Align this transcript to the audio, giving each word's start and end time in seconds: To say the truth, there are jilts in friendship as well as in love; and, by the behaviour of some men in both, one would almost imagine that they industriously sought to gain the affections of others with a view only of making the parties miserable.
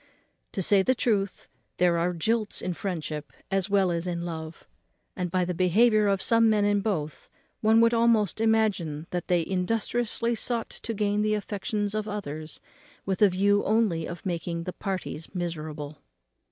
To 0.53 0.63
say 0.63 0.81
the 0.81 0.95
truth, 0.95 1.47
there 1.77 1.99
are 1.99 2.11
jilts 2.11 2.59
in 2.59 2.73
friendship 2.73 3.31
as 3.51 3.69
well 3.69 3.91
as 3.91 4.07
in 4.07 4.23
love; 4.25 4.67
and, 5.15 5.29
by 5.29 5.45
the 5.45 5.53
behaviour 5.53 6.07
of 6.07 6.23
some 6.23 6.49
men 6.49 6.65
in 6.65 6.81
both, 6.81 7.29
one 7.59 7.81
would 7.81 7.93
almost 7.93 8.41
imagine 8.41 9.05
that 9.11 9.27
they 9.27 9.45
industriously 9.45 10.33
sought 10.33 10.71
to 10.71 10.95
gain 10.95 11.21
the 11.21 11.35
affections 11.35 11.93
of 11.93 12.07
others 12.07 12.59
with 13.05 13.21
a 13.21 13.29
view 13.29 13.63
only 13.63 14.07
of 14.07 14.25
making 14.25 14.63
the 14.63 14.73
parties 14.73 15.35
miserable. 15.35 15.99